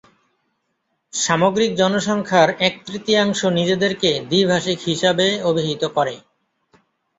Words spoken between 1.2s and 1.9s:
সামগ্রিক